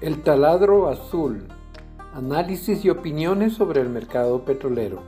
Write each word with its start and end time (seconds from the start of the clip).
El 0.00 0.22
taladro 0.22 0.88
azul. 0.88 1.46
Análisis 2.14 2.82
y 2.86 2.88
opiniones 2.88 3.52
sobre 3.52 3.82
el 3.82 3.90
mercado 3.90 4.46
petrolero. 4.46 5.02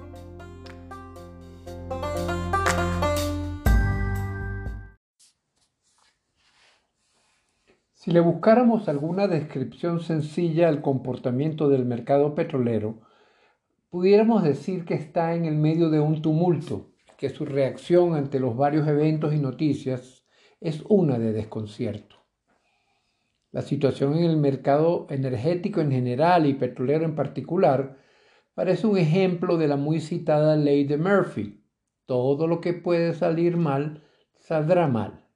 Si 7.94 8.10
le 8.10 8.20
buscáramos 8.20 8.86
alguna 8.90 9.28
descripción 9.28 10.00
sencilla 10.00 10.68
al 10.68 10.82
comportamiento 10.82 11.70
del 11.70 11.86
mercado 11.86 12.34
petrolero, 12.34 13.00
pudiéramos 13.88 14.42
decir 14.42 14.84
que 14.84 14.92
está 14.92 15.34
en 15.34 15.46
el 15.46 15.56
medio 15.56 15.88
de 15.88 16.00
un 16.00 16.20
tumulto, 16.20 16.90
que 17.16 17.30
su 17.30 17.46
reacción 17.46 18.14
ante 18.14 18.38
los 18.38 18.58
varios 18.58 18.86
eventos 18.86 19.32
y 19.32 19.38
noticias 19.38 20.26
es 20.60 20.82
una 20.86 21.18
de 21.18 21.32
desconcierto. 21.32 22.21
La 23.52 23.60
situación 23.60 24.16
en 24.16 24.24
el 24.24 24.38
mercado 24.38 25.06
energético 25.10 25.82
en 25.82 25.92
general 25.92 26.46
y 26.46 26.54
petrolero 26.54 27.04
en 27.04 27.14
particular 27.14 27.98
parece 28.54 28.86
un 28.86 28.96
ejemplo 28.96 29.58
de 29.58 29.68
la 29.68 29.76
muy 29.76 30.00
citada 30.00 30.56
ley 30.56 30.84
de 30.84 30.96
Murphy. 30.96 31.62
Todo 32.06 32.46
lo 32.46 32.62
que 32.62 32.72
puede 32.72 33.12
salir 33.12 33.58
mal, 33.58 34.02
saldrá 34.36 34.88
mal. 34.88 35.26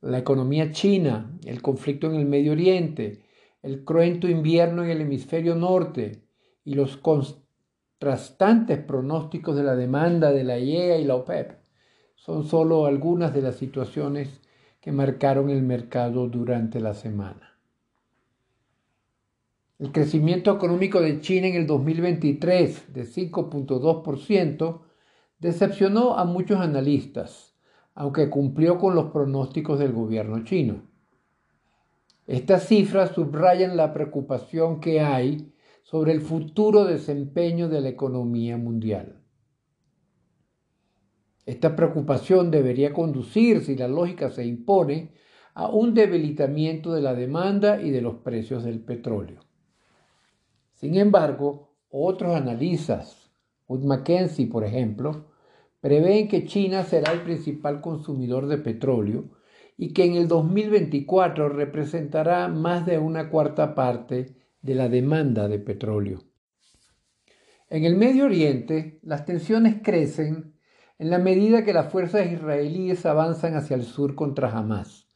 La 0.00 0.18
economía 0.18 0.72
china, 0.72 1.38
el 1.44 1.62
conflicto 1.62 2.08
en 2.08 2.16
el 2.16 2.26
Medio 2.26 2.50
Oriente, 2.50 3.22
el 3.62 3.84
cruento 3.84 4.28
invierno 4.28 4.82
en 4.82 4.90
el 4.90 5.02
hemisferio 5.02 5.54
norte 5.54 6.24
y 6.64 6.74
los 6.74 6.96
contrastantes 6.96 8.78
pronósticos 8.78 9.54
de 9.54 9.62
la 9.62 9.76
demanda 9.76 10.32
de 10.32 10.42
la 10.42 10.58
IEA 10.58 10.98
y 10.98 11.04
la 11.04 11.14
OPEP 11.14 11.62
son 12.16 12.44
solo 12.44 12.86
algunas 12.86 13.32
de 13.32 13.42
las 13.42 13.54
situaciones 13.54 14.41
que 14.82 14.90
marcaron 14.90 15.48
el 15.48 15.62
mercado 15.62 16.28
durante 16.28 16.80
la 16.80 16.92
semana. 16.92 17.56
El 19.78 19.92
crecimiento 19.92 20.52
económico 20.52 21.00
de 21.00 21.20
China 21.20 21.46
en 21.46 21.54
el 21.54 21.68
2023 21.68 22.92
de 22.92 23.02
5.2% 23.04 24.80
decepcionó 25.38 26.18
a 26.18 26.24
muchos 26.24 26.60
analistas, 26.60 27.54
aunque 27.94 28.28
cumplió 28.28 28.78
con 28.78 28.96
los 28.96 29.12
pronósticos 29.12 29.78
del 29.78 29.92
gobierno 29.92 30.42
chino. 30.42 30.82
Estas 32.26 32.66
cifras 32.66 33.12
subrayan 33.12 33.76
la 33.76 33.92
preocupación 33.92 34.80
que 34.80 35.00
hay 35.00 35.54
sobre 35.84 36.10
el 36.12 36.20
futuro 36.20 36.84
desempeño 36.84 37.68
de 37.68 37.82
la 37.82 37.88
economía 37.88 38.56
mundial. 38.56 39.21
Esta 41.44 41.74
preocupación 41.74 42.50
debería 42.50 42.92
conducir, 42.92 43.62
si 43.62 43.76
la 43.76 43.88
lógica 43.88 44.30
se 44.30 44.44
impone, 44.44 45.12
a 45.54 45.68
un 45.68 45.92
debilitamiento 45.92 46.92
de 46.92 47.02
la 47.02 47.14
demanda 47.14 47.82
y 47.82 47.90
de 47.90 48.00
los 48.00 48.16
precios 48.16 48.64
del 48.64 48.80
petróleo. 48.80 49.40
Sin 50.74 50.96
embargo, 50.96 51.74
otros 51.90 52.34
analistas, 52.34 53.30
Wood 53.68 53.84
Mackenzie 53.84 54.46
por 54.46 54.64
ejemplo, 54.64 55.26
prevén 55.80 56.28
que 56.28 56.46
China 56.46 56.84
será 56.84 57.12
el 57.12 57.22
principal 57.22 57.80
consumidor 57.80 58.46
de 58.46 58.58
petróleo 58.58 59.24
y 59.76 59.92
que 59.92 60.04
en 60.04 60.14
el 60.14 60.28
2024 60.28 61.48
representará 61.48 62.48
más 62.48 62.86
de 62.86 62.98
una 62.98 63.30
cuarta 63.30 63.74
parte 63.74 64.36
de 64.60 64.74
la 64.74 64.88
demanda 64.88 65.48
de 65.48 65.58
petróleo. 65.58 66.22
En 67.68 67.84
el 67.84 67.96
Medio 67.96 68.26
Oriente, 68.26 69.00
las 69.02 69.24
tensiones 69.24 69.76
crecen 69.82 70.51
en 71.02 71.10
la 71.10 71.18
medida 71.18 71.64
que 71.64 71.72
las 71.72 71.90
fuerzas 71.90 72.30
israelíes 72.30 73.04
avanzan 73.06 73.56
hacia 73.56 73.74
el 73.74 73.82
sur 73.82 74.14
contra 74.14 74.56
Hamas, 74.56 75.08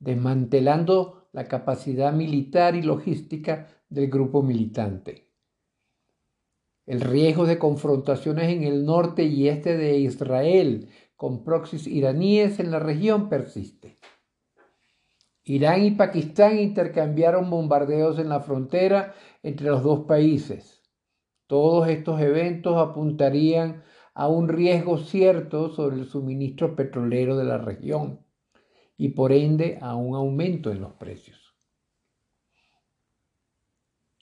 desmantelando 0.00 1.28
la 1.30 1.44
capacidad 1.44 2.12
militar 2.12 2.74
y 2.74 2.82
logística 2.82 3.68
del 3.88 4.10
grupo 4.10 4.42
militante. 4.42 5.30
El 6.86 7.02
riesgo 7.02 7.46
de 7.46 7.56
confrontaciones 7.56 8.48
en 8.48 8.64
el 8.64 8.84
norte 8.84 9.22
y 9.22 9.46
este 9.46 9.76
de 9.76 9.98
Israel 9.98 10.88
con 11.14 11.44
proxies 11.44 11.86
iraníes 11.86 12.58
en 12.58 12.72
la 12.72 12.80
región 12.80 13.28
persiste. 13.28 13.96
Irán 15.44 15.84
y 15.84 15.92
Pakistán 15.92 16.58
intercambiaron 16.58 17.48
bombardeos 17.48 18.18
en 18.18 18.28
la 18.28 18.40
frontera 18.40 19.14
entre 19.44 19.68
los 19.68 19.84
dos 19.84 20.00
países. 20.00 20.82
Todos 21.46 21.88
estos 21.88 22.20
eventos 22.20 22.76
apuntarían 22.76 23.84
a 24.18 24.26
un 24.26 24.48
riesgo 24.48 24.98
cierto 24.98 25.68
sobre 25.68 25.94
el 25.94 26.06
suministro 26.06 26.74
petrolero 26.74 27.36
de 27.36 27.44
la 27.44 27.56
región 27.56 28.18
y 28.96 29.10
por 29.10 29.30
ende 29.30 29.78
a 29.80 29.94
un 29.94 30.16
aumento 30.16 30.72
en 30.72 30.80
los 30.80 30.94
precios. 30.94 31.54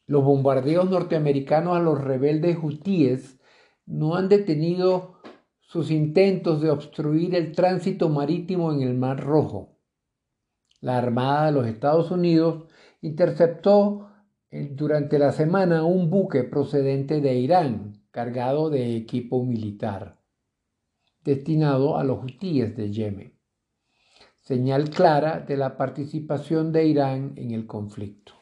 Los 0.06 0.22
bombardeos 0.22 0.90
norteamericanos 0.90 1.78
a 1.78 1.80
los 1.80 1.98
rebeldes 1.98 2.58
hutíes 2.62 3.40
no 3.86 4.16
han 4.16 4.28
detenido 4.28 5.14
sus 5.60 5.90
intentos 5.90 6.60
de 6.60 6.68
obstruir 6.68 7.34
el 7.34 7.52
tránsito 7.52 8.10
marítimo 8.10 8.74
en 8.74 8.82
el 8.82 8.92
Mar 8.92 9.24
Rojo. 9.24 9.78
La 10.82 10.98
Armada 10.98 11.46
de 11.46 11.52
los 11.52 11.66
Estados 11.66 12.10
Unidos 12.10 12.66
interceptó 13.00 14.10
eh, 14.50 14.68
durante 14.74 15.18
la 15.18 15.32
semana 15.32 15.84
un 15.84 16.10
buque 16.10 16.44
procedente 16.44 17.22
de 17.22 17.36
Irán 17.36 17.95
cargado 18.16 18.70
de 18.70 18.96
equipo 18.96 19.44
militar, 19.44 20.16
destinado 21.22 21.98
a 21.98 22.02
los 22.02 22.24
hutíes 22.24 22.74
de 22.74 22.90
Yemen. 22.90 23.38
Señal 24.40 24.88
clara 24.88 25.40
de 25.40 25.58
la 25.58 25.76
participación 25.76 26.72
de 26.72 26.86
Irán 26.86 27.34
en 27.36 27.50
el 27.50 27.66
conflicto. 27.66 28.32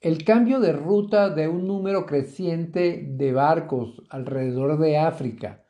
El 0.00 0.24
cambio 0.24 0.58
de 0.58 0.72
ruta 0.72 1.28
de 1.28 1.48
un 1.48 1.66
número 1.66 2.06
creciente 2.06 3.04
de 3.06 3.30
barcos 3.34 4.02
alrededor 4.08 4.78
de 4.78 4.96
África 4.96 5.66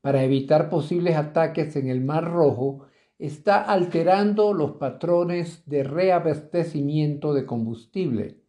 para 0.00 0.24
evitar 0.24 0.68
posibles 0.68 1.14
ataques 1.14 1.76
en 1.76 1.88
el 1.88 2.00
Mar 2.00 2.24
Rojo 2.24 2.88
está 3.16 3.62
alterando 3.62 4.52
los 4.52 4.72
patrones 4.72 5.62
de 5.66 5.84
reabastecimiento 5.84 7.32
de 7.32 7.46
combustible 7.46 8.45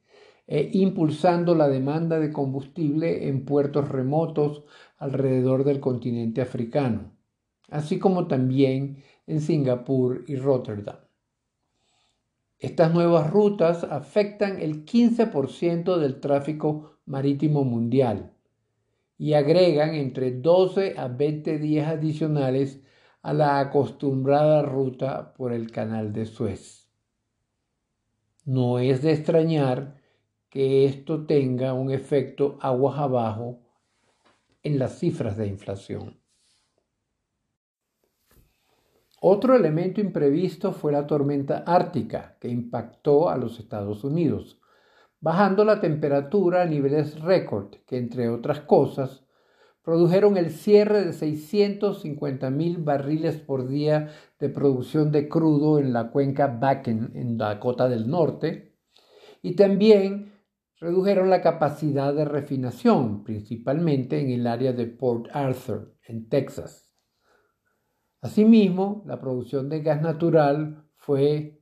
e 0.48 0.70
impulsando 0.74 1.54
la 1.54 1.68
demanda 1.68 2.20
de 2.20 2.32
combustible 2.32 3.28
en 3.28 3.44
puertos 3.44 3.90
remotos 3.90 4.64
alrededor 4.98 5.66
del 5.66 5.82
continente 5.82 6.42
africano, 6.42 7.12
así 7.70 8.00
como 8.00 8.28
también 8.28 9.04
en 9.28 9.42
Singapur 9.42 10.24
y 10.28 10.38
Rotterdam. 10.38 10.98
Estas 12.60 12.94
nuevas 12.94 13.30
rutas 13.30 13.84
afectan 13.84 14.60
el 14.60 14.86
15% 14.86 15.98
del 15.98 16.20
tráfico 16.20 16.98
marítimo 17.06 17.64
mundial 17.64 18.34
y 19.18 19.34
agregan 19.34 19.96
entre 19.96 20.32
12 20.32 20.96
a 20.98 21.08
20 21.08 21.60
días 21.60 21.88
adicionales 21.88 22.82
a 23.22 23.34
la 23.34 23.60
acostumbrada 23.60 24.62
ruta 24.62 25.34
por 25.34 25.52
el 25.52 25.72
canal 25.72 26.14
de 26.14 26.26
Suez. 26.26 26.88
No 28.46 28.80
es 28.80 29.02
de 29.02 29.12
extrañar 29.12 29.98
que 30.50 30.86
esto 30.86 31.26
tenga 31.26 31.74
un 31.74 31.92
efecto 31.92 32.58
aguas 32.62 33.00
abajo 33.00 33.60
en 34.64 34.80
las 34.80 35.00
cifras 35.00 35.38
de 35.38 35.48
inflación. 35.48 36.20
Otro 39.20 39.56
elemento 39.56 40.00
imprevisto 40.00 40.72
fue 40.74 40.92
la 40.92 41.08
tormenta 41.08 41.64
ártica 41.66 42.38
que 42.40 42.50
impactó 42.50 43.30
a 43.30 43.38
los 43.38 43.60
Estados 43.60 44.04
Unidos, 44.04 44.62
bajando 45.20 45.66
la 45.66 45.82
temperatura 45.82 46.62
a 46.62 46.66
niveles 46.66 47.20
récord 47.20 47.76
que, 47.88 47.98
entre 47.98 48.30
otras 48.30 48.62
cosas, 48.62 49.26
produjeron 49.82 50.38
el 50.38 50.52
cierre 50.52 51.04
de 51.04 51.14
650 51.14 52.50
mil 52.52 52.78
barriles 52.78 53.38
por 53.38 53.68
día 53.68 54.12
de 54.40 54.50
producción 54.50 55.12
de 55.12 55.28
crudo 55.28 55.80
en 55.80 55.94
la 55.94 56.12
cuenca 56.12 56.48
Bakken 56.48 57.12
en 57.16 57.38
Dakota 57.38 57.90
del 57.90 58.08
Norte 58.08 58.76
y 59.42 59.56
también 59.56 60.37
redujeron 60.80 61.30
la 61.30 61.42
capacidad 61.42 62.14
de 62.14 62.26
refinación, 62.26 63.24
principalmente 63.24 64.20
en 64.20 64.30
el 64.30 64.48
área 64.48 64.74
de 64.74 64.86
Port 64.86 65.28
Arthur, 65.34 65.96
en 66.08 66.30
Texas. 66.30 66.92
Asimismo, 68.22 69.04
la 69.06 69.20
producción 69.20 69.70
de 69.70 69.82
gas 69.82 70.02
natural 70.02 70.84
fue 70.96 71.62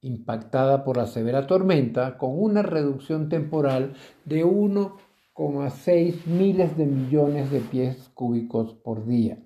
impactada 0.00 0.84
por 0.84 0.96
la 0.96 1.06
severa 1.06 1.46
tormenta 1.46 2.18
con 2.18 2.38
una 2.38 2.62
reducción 2.62 3.28
temporal 3.28 3.94
de 4.24 4.44
1,6 4.44 6.26
miles 6.26 6.76
de 6.76 6.86
millones 6.86 7.50
de 7.50 7.60
pies 7.60 8.08
cúbicos 8.14 8.74
por 8.74 9.06
día. 9.06 9.42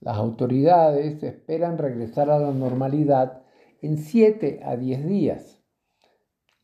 Las 0.00 0.16
autoridades 0.16 1.22
esperan 1.22 1.78
regresar 1.78 2.30
a 2.30 2.38
la 2.38 2.52
normalidad 2.52 3.42
en 3.80 3.98
7 3.98 4.60
a 4.64 4.76
10 4.76 5.06
días 5.06 5.57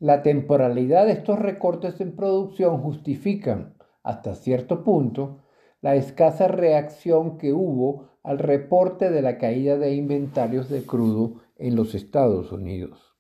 la 0.05 0.23
temporalidad 0.23 1.07
de 1.07 1.13
estos 1.13 1.39
recortes 1.39 1.99
en 1.99 2.15
producción 2.15 2.77
justifican, 2.77 3.75
hasta 4.03 4.35
cierto 4.35 4.85
punto, 4.85 5.39
la 5.81 5.95
escasa 5.95 6.47
reacción 6.47 7.39
que 7.39 7.55
hubo 7.55 8.11
al 8.23 8.39
reporte 8.39 9.11
de 9.11 9.23
la 9.23 9.39
caída 9.39 9.79
de 9.79 9.95
inventarios 9.95 10.69
de 10.69 10.83
crudo 10.83 11.41
en 11.57 11.75
los 11.75 11.95
Estados 11.95 12.53
Unidos. 12.53 13.17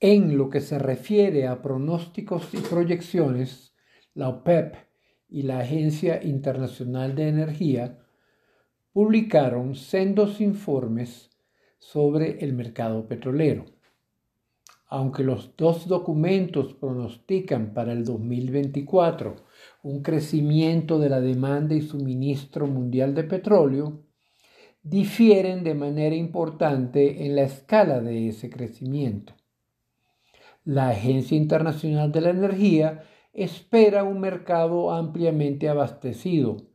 En 0.00 0.36
lo 0.36 0.50
que 0.50 0.60
se 0.60 0.80
refiere 0.80 1.46
a 1.46 1.62
pronósticos 1.62 2.52
y 2.52 2.56
proyecciones, 2.56 3.76
la 4.12 4.28
OPEP 4.28 4.74
y 5.28 5.42
la 5.42 5.60
Agencia 5.60 6.20
Internacional 6.20 7.14
de 7.14 7.28
Energía 7.28 8.00
publicaron 8.92 9.76
sendos 9.76 10.40
informes 10.40 11.29
sobre 11.80 12.44
el 12.44 12.52
mercado 12.52 13.08
petrolero. 13.08 13.64
Aunque 14.86 15.24
los 15.24 15.56
dos 15.56 15.88
documentos 15.88 16.74
pronostican 16.74 17.74
para 17.74 17.92
el 17.92 18.04
2024 18.04 19.36
un 19.82 20.02
crecimiento 20.02 20.98
de 20.98 21.08
la 21.08 21.20
demanda 21.20 21.74
y 21.74 21.80
suministro 21.80 22.66
mundial 22.66 23.14
de 23.14 23.24
petróleo, 23.24 24.04
difieren 24.82 25.64
de 25.64 25.74
manera 25.74 26.14
importante 26.14 27.26
en 27.26 27.36
la 27.36 27.42
escala 27.42 28.00
de 28.00 28.28
ese 28.28 28.50
crecimiento. 28.50 29.34
La 30.64 30.90
Agencia 30.90 31.36
Internacional 31.36 32.12
de 32.12 32.20
la 32.20 32.30
Energía 32.30 33.02
espera 33.32 34.04
un 34.04 34.20
mercado 34.20 34.92
ampliamente 34.92 35.68
abastecido 35.68 36.69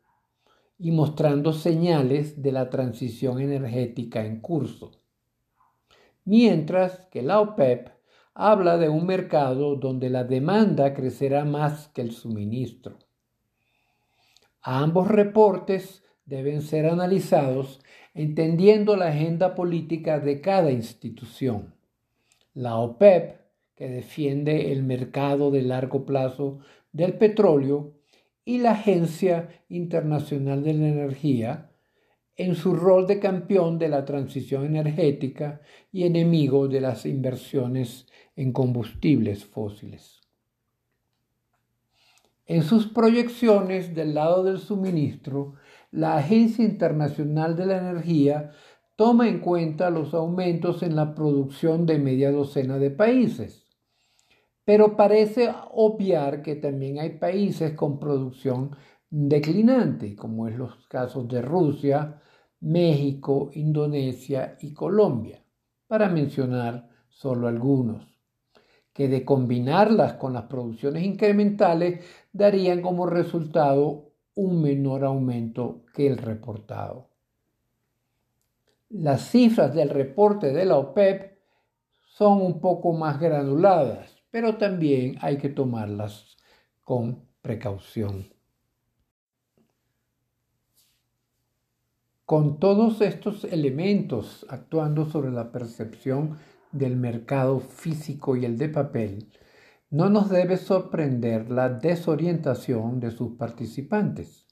y 0.78 0.92
mostrando 0.92 1.54
señales 1.54 2.42
de 2.42 2.52
la 2.52 2.70
transición 2.70 3.40
energética 3.40 4.26
en 4.26 4.42
curso. 4.42 4.92
Mientras 6.26 7.08
que 7.08 7.22
la 7.22 7.40
OPEP 7.40 7.90
habla 8.34 8.78
de 8.78 8.90
un 8.90 9.06
mercado 9.06 9.78
donde 9.78 10.10
la 10.10 10.26
demanda 10.26 10.94
crecerá 10.94 11.46
más 11.46 11.88
que 11.90 12.02
el 12.02 12.12
suministro. 12.12 13.00
Ambos 14.62 15.08
reportes 15.08 16.04
deben 16.26 16.62
ser 16.62 16.88
analizados 16.88 17.80
entendiendo 18.14 18.96
la 18.96 19.08
agenda 19.08 19.56
política 19.56 20.20
de 20.20 20.42
cada 20.42 20.72
institución. 20.72 21.76
La 22.54 22.78
OPEP, 22.78 23.42
que 23.76 23.90
defiende 23.90 24.72
el 24.72 24.84
mercado 24.84 25.52
de 25.52 25.62
largo 25.62 26.06
plazo 26.06 26.60
del 26.92 27.14
petróleo, 27.18 27.94
y 28.46 28.60
la 28.60 28.72
Agencia 28.72 29.50
Internacional 29.68 30.64
de 30.64 30.74
la 30.74 30.88
Energía, 30.88 31.72
en 32.38 32.56
su 32.56 32.76
rol 32.76 33.08
de 33.08 33.20
campeón 33.20 33.80
de 33.80 33.90
la 33.90 34.06
transición 34.06 34.66
energética 34.66 35.62
y 35.92 36.04
enemigo 36.04 36.68
de 36.68 36.82
las 36.82 37.06
inversiones 37.06 38.08
en 38.36 38.52
combustibles 38.52 39.46
fósiles. 39.46 40.22
En 42.46 42.62
sus 42.62 42.88
proyecciones 42.88 43.96
del 43.96 44.14
lado 44.14 44.44
del 44.44 44.60
suministro, 44.60 45.56
la 45.92 46.18
Agencia 46.18 46.64
Internacional 46.64 47.56
de 47.56 47.66
la 47.66 47.78
Energía 47.78 48.52
toma 48.96 49.28
en 49.28 49.40
cuenta 49.40 49.90
los 49.90 50.14
aumentos 50.14 50.84
en 50.84 50.96
la 50.96 51.16
producción 51.16 51.86
de 51.86 51.98
media 51.98 52.32
docena 52.32 52.78
de 52.78 52.92
países, 52.92 53.65
pero 54.66 54.98
parece 54.98 55.54
obviar 55.72 56.42
que 56.42 56.56
también 56.56 57.00
hay 57.00 57.12
países 57.18 57.74
con 57.74 58.00
producción 58.00 58.76
declinante, 59.10 60.16
como 60.16 60.48
es 60.48 60.58
los 60.58 60.76
casos 60.88 61.28
de 61.28 61.42
Rusia, 61.42 62.22
México, 62.60 63.52
Indonesia 63.54 64.58
y 64.60 64.74
Colombia, 64.74 65.44
para 65.88 66.10
mencionar 66.10 66.90
solo 67.08 67.48
algunos 67.48 68.16
que 68.92 69.10
de 69.10 69.26
combinarlas 69.26 70.14
con 70.14 70.34
las 70.34 70.44
producciones 70.44 71.04
incrementales 71.04 72.06
darían 72.32 72.82
como 72.82 73.06
resultado 73.06 74.14
un 74.36 74.62
menor 74.62 75.04
aumento 75.04 75.84
que 75.94 76.08
el 76.08 76.18
reportado. 76.18 77.10
Las 78.90 79.30
cifras 79.30 79.76
del 79.76 79.90
reporte 79.90 80.54
de 80.54 80.64
la 80.66 80.78
OPEP 80.78 81.38
son 82.06 82.42
un 82.42 82.62
poco 82.62 82.94
más 82.94 83.20
granuladas, 83.20 84.15
pero 84.36 84.58
también 84.58 85.16
hay 85.22 85.38
que 85.38 85.48
tomarlas 85.48 86.36
con 86.84 87.24
precaución. 87.42 88.34
Con 92.26 92.60
todos 92.60 93.00
estos 93.00 93.46
elementos 93.46 94.46
actuando 94.50 95.10
sobre 95.10 95.32
la 95.32 95.54
percepción 95.54 96.38
del 96.74 96.98
mercado 96.98 97.62
físico 97.62 98.36
y 98.36 98.44
el 98.44 98.58
de 98.58 98.68
papel, 98.68 99.32
no 99.90 100.10
nos 100.10 100.30
debe 100.30 100.58
sorprender 100.58 101.50
la 101.50 101.70
desorientación 101.70 103.00
de 103.00 103.12
sus 103.12 103.38
participantes. 103.38 104.48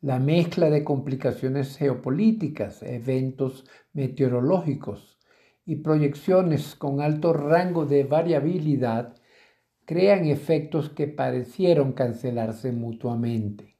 La 0.00 0.18
mezcla 0.18 0.68
de 0.68 0.82
complicaciones 0.82 1.76
geopolíticas, 1.76 2.82
eventos 2.82 3.66
meteorológicos 3.92 5.13
y 5.66 5.76
proyecciones 5.76 6.74
con 6.74 7.00
alto 7.00 7.32
rango 7.32 7.86
de 7.86 8.04
variabilidad 8.04 9.14
crean 9.84 10.26
efectos 10.26 10.90
que 10.90 11.06
parecieron 11.06 11.92
cancelarse 11.92 12.72
mutuamente. 12.72 13.76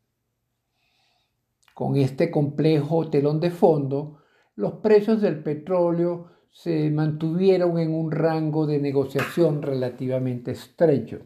Con 1.75 1.97
este 1.97 2.31
complejo 2.31 3.11
telón 3.11 3.41
de 3.41 3.51
fondo, 3.51 4.19
los 4.55 4.75
precios 4.75 5.21
del 5.21 5.43
petróleo 5.43 6.31
se 6.51 6.89
mantuvieron 6.91 7.79
en 7.79 7.93
un 7.93 8.13
rango 8.13 8.67
de 8.67 8.79
negociación 8.79 9.61
relativamente 9.61 10.53
estrecho, 10.53 11.23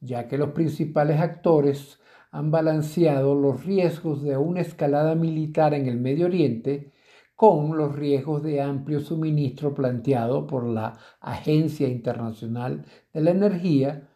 ya 0.00 0.28
que 0.28 0.36
los 0.36 0.50
principales 0.50 1.20
actores 1.20 1.98
han 2.30 2.50
balanceado 2.50 3.34
los 3.34 3.64
riesgos 3.64 4.22
de 4.22 4.36
una 4.36 4.60
escalada 4.60 5.14
militar 5.14 5.72
en 5.72 5.86
el 5.86 5.98
Medio 5.98 6.26
Oriente 6.26 6.92
con 7.38 7.76
los 7.76 7.94
riesgos 7.94 8.42
de 8.42 8.60
amplio 8.60 8.98
suministro 8.98 9.72
planteado 9.72 10.44
por 10.48 10.64
la 10.66 10.98
Agencia 11.20 11.86
Internacional 11.86 12.84
de 13.14 13.20
la 13.20 13.30
Energía 13.30 14.08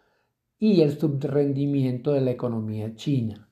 y 0.58 0.80
el 0.80 0.98
subrendimiento 0.98 2.14
de 2.14 2.20
la 2.20 2.32
economía 2.32 2.96
china, 2.96 3.48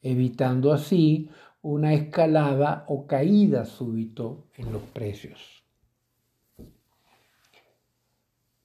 evitando 0.00 0.72
así 0.72 1.28
una 1.60 1.92
escalada 1.92 2.84
o 2.86 3.08
caída 3.08 3.64
súbito 3.64 4.46
en 4.54 4.70
los 4.70 4.82
precios. 4.82 5.64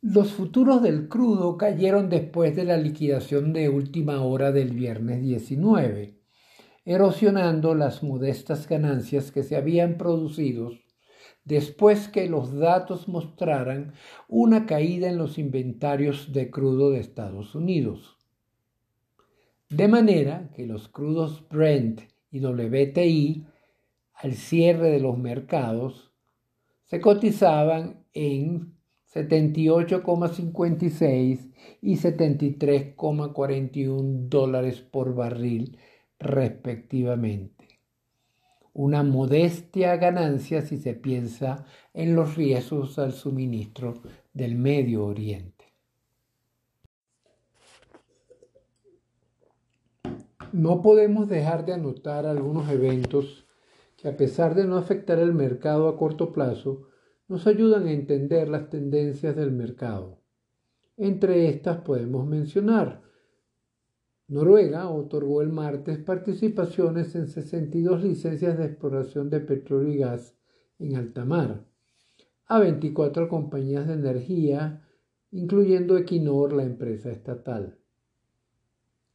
Los 0.01 0.31
futuros 0.31 0.83
del 0.83 1.09
crudo 1.09 1.57
cayeron 1.57 2.07
después 2.07 2.55
de 2.55 2.65
la 2.65 2.77
liquidación 2.77 3.51
de 3.51 3.67
última 3.67 4.21
hora 4.21 4.51
del 4.51 4.73
viernes 4.73 5.23
19, 5.23 6.16
erosionando 6.87 7.75
las 7.75 8.01
modestas 8.01 8.67
ganancias 8.69 9.31
que 9.33 9.43
se 9.43 9.57
habían 9.57 9.97
producido 9.97 10.71
después 11.43 12.07
que 12.07 12.29
los 12.29 12.55
datos 12.55 13.09
mostraran 13.09 13.91
una 14.29 14.65
caída 14.65 15.09
en 15.09 15.17
los 15.17 15.37
inventarios 15.37 16.31
de 16.31 16.49
crudo 16.49 16.91
de 16.91 17.01
Estados 17.01 17.55
Unidos. 17.55 18.15
De 19.67 19.89
manera 19.89 20.49
que 20.55 20.65
los 20.65 20.87
crudos 20.87 21.45
Brent 21.49 22.03
y 22.31 22.39
WTI 22.39 23.45
al 24.13 24.35
cierre 24.35 24.89
de 24.89 25.01
los 25.01 25.17
mercados 25.17 26.13
se 26.85 27.01
cotizaban 27.01 28.05
en 28.13 28.77
78,56 29.13 31.51
y 31.81 31.97
73,41 31.97 34.29
dólares 34.29 34.79
por 34.79 35.15
barril 35.15 35.77
respectivamente. 36.19 37.79
Una 38.73 39.03
modestia 39.03 39.95
ganancia 39.97 40.61
si 40.61 40.77
se 40.77 40.93
piensa 40.93 41.65
en 41.93 42.15
los 42.15 42.35
riesgos 42.35 42.99
al 42.99 43.13
suministro 43.13 43.95
del 44.33 44.55
Medio 44.55 45.05
Oriente. 45.05 45.57
No 50.53 50.81
podemos 50.81 51.27
dejar 51.27 51.65
de 51.65 51.73
anotar 51.73 52.25
algunos 52.25 52.69
eventos 52.69 53.45
que 53.97 54.07
a 54.07 54.15
pesar 54.15 54.55
de 54.55 54.65
no 54.65 54.77
afectar 54.77 55.19
el 55.19 55.33
mercado 55.33 55.89
a 55.89 55.97
corto 55.97 56.31
plazo, 56.31 56.87
nos 57.27 57.47
ayudan 57.47 57.87
a 57.87 57.91
entender 57.91 58.47
las 58.47 58.69
tendencias 58.69 59.35
del 59.35 59.51
mercado. 59.51 60.21
Entre 60.95 61.49
estas 61.49 61.79
podemos 61.79 62.25
mencionar 62.25 63.06
Noruega 64.27 64.89
otorgó 64.89 65.41
el 65.41 65.49
martes 65.49 65.99
participaciones 65.99 67.15
en 67.15 67.27
62 67.27 68.03
licencias 68.03 68.57
de 68.57 68.65
exploración 68.65 69.29
de 69.29 69.39
petróleo 69.39 69.93
y 69.93 69.97
gas 69.97 70.35
en 70.79 70.95
alta 70.95 71.25
mar 71.25 71.65
a 72.45 72.59
24 72.59 73.27
compañías 73.27 73.87
de 73.87 73.93
energía, 73.93 74.87
incluyendo 75.31 75.97
Equinor, 75.97 76.53
la 76.53 76.63
empresa 76.63 77.11
estatal. 77.11 77.77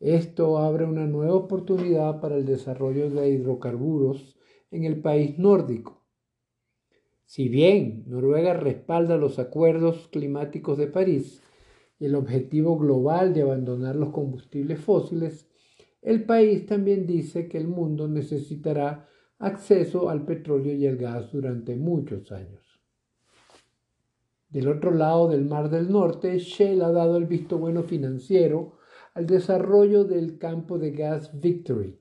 Esto 0.01 0.59
abre 0.59 0.85
una 0.85 1.07
nueva 1.07 1.35
oportunidad 1.35 2.21
para 2.21 2.37
el 2.37 2.45
desarrollo 2.45 3.09
de 3.11 3.31
hidrocarburos 3.31 4.37
en 4.71 4.85
el 4.85 5.01
país 5.01 5.39
nórdico 5.39 6.03
si 7.33 7.49
bien 7.49 8.05
Noruega 8.09 8.53
respalda 8.53 9.17
los 9.17 9.39
acuerdos 9.39 10.07
climáticos 10.09 10.77
de 10.77 10.87
París 10.87 11.43
el 11.99 12.15
objetivo 12.15 12.79
global 12.79 13.33
de 13.33 13.43
abandonar 13.43 13.97
los 13.97 14.11
combustibles 14.11 14.81
fósiles, 14.81 15.49
el 16.01 16.25
país 16.25 16.67
también 16.67 17.07
dice 17.07 17.49
que 17.49 17.59
el 17.59 17.69
mundo 17.69 18.09
necesitará 18.09 19.09
acceso 19.39 20.09
al 20.09 20.25
petróleo 20.25 20.75
y 20.75 20.87
el 20.87 20.97
gas 20.97 21.31
durante 21.31 21.77
muchos 21.77 22.33
años. 22.33 22.81
Del 24.49 24.69
otro 24.69 24.91
lado 24.91 25.29
del 25.29 25.45
Mar 25.45 25.71
del 25.71 25.91
Norte, 25.91 26.39
Shell 26.39 26.83
ha 26.83 26.93
dado 26.93 27.17
el 27.17 27.27
visto 27.27 27.59
bueno 27.59 27.83
financiero 27.83 28.79
al 29.15 29.27
desarrollo 29.27 30.05
del 30.05 30.39
campo 30.39 30.79
de 30.79 30.91
gas 30.91 31.39
Victory. 31.41 31.99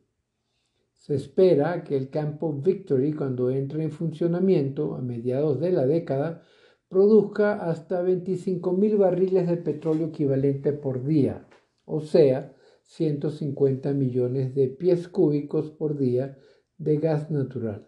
Se 0.93 1.15
espera 1.15 1.83
que 1.83 1.95
el 1.95 2.09
campo 2.09 2.53
Victory, 2.53 3.13
cuando 3.13 3.49
entre 3.49 3.83
en 3.83 3.91
funcionamiento 3.91 4.95
a 4.95 5.01
mediados 5.01 5.59
de 5.59 5.71
la 5.71 5.85
década, 5.85 6.43
produzca 6.91 7.53
hasta 7.53 8.03
25.000 8.03 8.97
barriles 8.97 9.47
de 9.47 9.55
petróleo 9.55 10.07
equivalente 10.07 10.73
por 10.73 11.05
día, 11.05 11.47
o 11.85 12.01
sea, 12.01 12.53
150 12.83 13.93
millones 13.93 14.53
de 14.53 14.67
pies 14.67 15.07
cúbicos 15.07 15.71
por 15.71 15.97
día 15.97 16.37
de 16.77 16.97
gas 16.97 17.31
natural. 17.31 17.87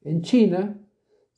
En 0.00 0.22
China, 0.22 0.80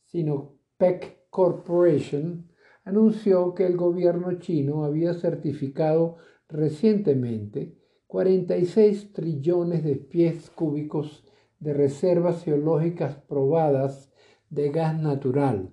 Sinopec 0.04 1.30
Corporation 1.30 2.46
anunció 2.84 3.54
que 3.54 3.64
el 3.64 3.78
gobierno 3.78 4.38
chino 4.38 4.84
había 4.84 5.14
certificado 5.14 6.18
recientemente 6.46 7.74
46 8.06 9.14
trillones 9.14 9.82
de 9.82 9.96
pies 9.96 10.50
cúbicos 10.50 11.24
de 11.58 11.72
reservas 11.72 12.44
geológicas 12.44 13.16
probadas 13.16 14.12
de 14.50 14.68
gas 14.68 15.00
natural 15.00 15.72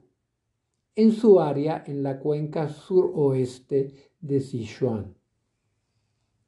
en 0.96 1.12
su 1.12 1.42
área 1.42 1.84
en 1.86 2.04
la 2.04 2.20
cuenca 2.20 2.70
suroeste 2.70 3.94
de 4.22 4.40
Sichuan. 4.40 5.16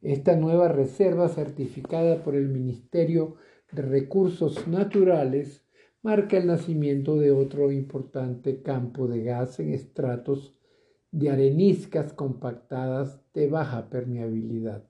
Esta 0.02 0.36
nueva 0.36 0.70
reserva 0.70 1.28
certificada 1.28 2.24
por 2.24 2.36
el 2.36 2.48
Ministerio 2.48 3.36
de 3.72 3.82
Recursos 3.82 4.68
Naturales 4.68 5.66
marca 6.02 6.38
el 6.38 6.48
nacimiento 6.48 7.18
de 7.18 7.32
otro 7.32 7.72
importante 7.72 8.62
campo 8.62 9.08
de 9.08 9.24
gas 9.24 9.60
en 9.60 9.74
estratos 9.74 10.56
de 11.12 11.30
areniscas 11.30 12.14
compactadas 12.14 13.20
de 13.34 13.48
baja 13.48 13.90
permeabilidad. 13.90 14.84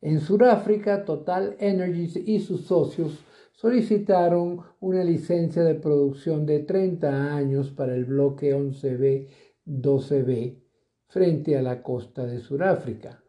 En 0.00 0.20
Sudáfrica, 0.20 1.04
Total 1.04 1.56
Energies 1.58 2.16
y 2.16 2.40
sus 2.40 2.62
socios 2.62 3.24
solicitaron 3.66 4.62
una 4.78 5.02
licencia 5.02 5.64
de 5.64 5.74
producción 5.74 6.46
de 6.46 6.60
30 6.60 7.34
años 7.34 7.72
para 7.72 7.96
el 7.96 8.04
bloque 8.04 8.54
11B-12B 8.54 10.62
frente 11.08 11.56
a 11.56 11.62
la 11.62 11.82
costa 11.82 12.26
de 12.26 12.38
Sudáfrica, 12.38 13.24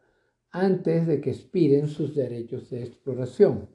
antes 0.52 1.08
de 1.08 1.20
que 1.20 1.30
expiren 1.30 1.88
sus 1.88 2.14
derechos 2.14 2.70
de 2.70 2.84
exploración. 2.84 3.68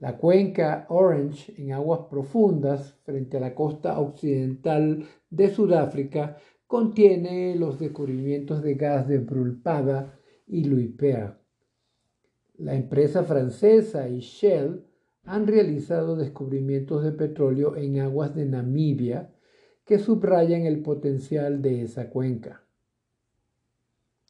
La 0.00 0.18
cuenca 0.18 0.86
Orange 0.88 1.54
en 1.58 1.70
aguas 1.70 2.00
profundas 2.10 2.94
frente 3.04 3.36
a 3.36 3.40
la 3.40 3.54
costa 3.54 4.00
occidental 4.00 5.06
de 5.30 5.48
Sudáfrica 5.48 6.38
contiene 6.66 7.54
los 7.54 7.78
descubrimientos 7.78 8.64
de 8.64 8.74
gas 8.74 9.06
de 9.06 9.18
Brulpada 9.18 10.18
y 10.44 10.64
Luipea. 10.64 11.38
La 12.58 12.74
empresa 12.74 13.22
francesa 13.24 14.08
y 14.08 14.20
Shell 14.20 14.82
han 15.24 15.46
realizado 15.46 16.16
descubrimientos 16.16 17.04
de 17.04 17.12
petróleo 17.12 17.76
en 17.76 18.00
aguas 18.00 18.34
de 18.34 18.46
Namibia 18.46 19.34
que 19.84 19.98
subrayan 19.98 20.62
el 20.62 20.82
potencial 20.82 21.60
de 21.60 21.82
esa 21.82 22.08
cuenca. 22.08 22.62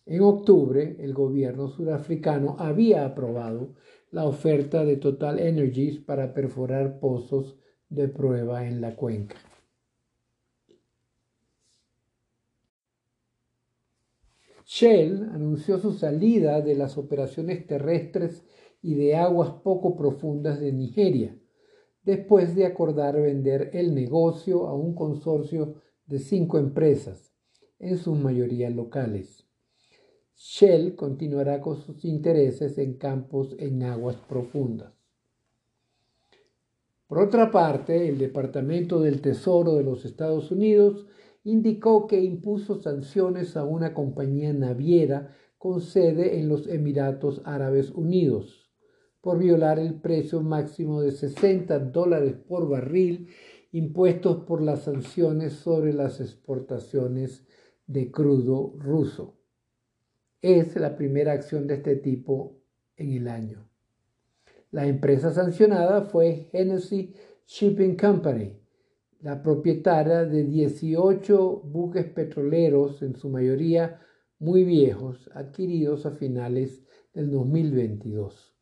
En 0.07 0.23
octubre, 0.23 0.97
el 1.01 1.15
gobierno 1.15 1.69
sudafricano 1.69 2.57
había 2.59 3.05
aprobado 3.05 3.75
la 4.11 4.25
oferta 4.25 4.85
de 4.85 4.97
Total 4.97 5.39
Energies 5.39 5.99
para 5.99 6.33
perforar 6.33 6.99
pozos 6.99 7.57
de 7.89 8.09
prueba 8.09 8.67
en 8.67 8.81
la 8.81 8.97
cuenca. 8.97 9.37
Shell 14.67 15.31
anunció 15.33 15.79
su 15.79 15.93
salida 15.93 16.61
de 16.61 16.75
las 16.75 16.99
operaciones 16.99 17.65
terrestres 17.69 18.45
y 18.83 18.95
de 18.95 19.15
aguas 19.15 19.51
poco 19.63 19.97
profundas 19.97 20.59
de 20.59 20.73
Nigeria, 20.73 21.39
después 22.03 22.57
de 22.57 22.67
acordar 22.67 23.15
vender 23.15 23.71
el 23.75 23.95
negocio 23.95 24.67
a 24.67 24.75
un 24.75 24.95
consorcio 24.95 25.77
de 26.07 26.19
cinco 26.19 26.59
empresas, 26.59 27.33
en 27.79 27.97
su 27.97 28.17
mayoría 28.17 28.69
locales. 28.69 29.47
Shell 30.35 30.97
continuará 30.97 31.61
con 31.61 31.77
sus 31.77 32.05
intereses 32.05 32.77
en 32.79 32.95
campos 32.95 33.55
en 33.59 33.85
aguas 33.85 34.17
profundas. 34.29 34.93
Por 37.07 37.21
otra 37.21 37.53
parte, 37.53 38.09
el 38.09 38.19
Departamento 38.19 39.01
del 39.01 39.21
Tesoro 39.21 39.77
de 39.77 39.85
los 39.85 40.05
Estados 40.05 40.51
Unidos 40.51 41.07
indicó 41.47 42.09
que 42.09 42.21
impuso 42.21 42.83
sanciones 42.83 43.57
a 43.57 43.65
una 43.65 43.95
compañía 43.95 44.53
naviera 44.53 45.33
con 45.59 45.81
sede 45.81 46.41
en 46.41 46.49
los 46.49 46.67
Emiratos 46.67 47.41
Árabes 47.45 47.93
Unidos 47.93 48.73
por 49.21 49.39
violar 49.39 49.79
el 49.79 50.01
precio 50.01 50.43
máximo 50.43 51.03
de 51.03 51.13
60 51.13 51.79
dólares 51.79 52.35
por 52.35 52.69
barril 52.69 53.29
impuestos 53.71 54.45
por 54.45 54.61
las 54.61 54.83
sanciones 54.83 55.53
sobre 55.53 55.93
las 55.93 56.21
exportaciones 56.21 57.47
de 57.87 58.11
crudo 58.11 58.75
ruso 58.79 59.37
es 60.43 60.75
la 60.75 60.97
primera 60.97 61.33
acción 61.33 61.69
de 61.69 61.75
este 61.75 61.95
tipo 61.95 62.61
en 62.97 63.13
el 63.13 63.29
año. 63.29 63.69
La 64.73 64.87
empresa 64.87 65.33
sancionada 65.33 66.03
fue 66.03 66.49
Hennessy 66.53 67.15
Shipping 67.47 67.97
Company, 67.97 68.59
la 69.27 69.43
propietaria 69.43 70.25
de 70.25 70.45
18 70.45 71.63
buques 71.65 72.07
petroleros, 72.07 73.03
en 73.03 73.17
su 73.17 73.29
mayoría 73.29 74.01
muy 74.39 74.63
viejos, 74.63 75.29
adquiridos 75.35 76.07
a 76.07 76.13
finales 76.13 76.85
del 77.13 77.33
2022. 77.33 78.57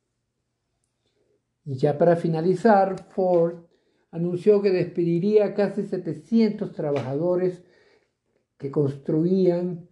Y 1.66 1.74
ya 1.74 1.98
para 1.98 2.16
finalizar, 2.16 2.98
Ford 3.10 3.66
anunció 4.10 4.62
que 4.62 4.70
despediría 4.70 5.52
casi 5.52 5.82
700 5.82 6.72
trabajadores 6.72 7.62
que 8.56 8.70
construían 8.70 9.90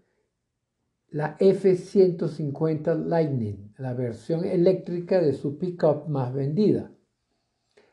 la 1.11 1.37
F-150 1.38 2.95
Lightning, 3.05 3.75
la 3.76 3.93
versión 3.93 4.47
eléctrica 4.47 5.21
de 5.21 5.35
su 5.35 5.59
pickup 5.59 6.09
más 6.09 6.33
vendida. 6.33 6.91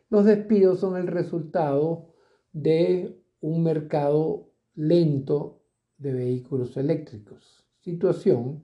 Los 0.09 0.23
despidos 0.23 0.79
son 0.79 0.95
el 0.95 1.07
resultado 1.07 2.08
de 2.53 3.15
un 3.41 3.63
mercado 3.63 4.49
lento 4.75 5.61
de 5.97 6.13
vehículos 6.13 6.77
eléctricos, 6.77 7.67
situación 7.79 8.63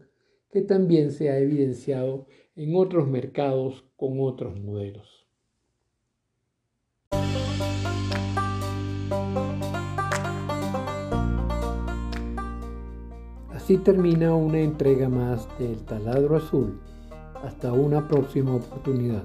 que 0.52 0.62
también 0.62 1.12
se 1.12 1.30
ha 1.30 1.38
evidenciado 1.38 2.28
en 2.56 2.76
otros 2.76 3.08
mercados 3.10 3.84
con 3.98 4.20
otros 4.22 4.60
modelos. 4.60 5.28
Así 13.66 13.78
termina 13.78 14.36
una 14.36 14.60
entrega 14.60 15.10
más 15.10 15.48
del 15.58 15.84
taladro 15.86 16.38
azul. 16.38 16.80
Hasta 17.44 17.74
una 17.74 18.08
próxima 18.08 18.56
oportunidad. 18.56 19.24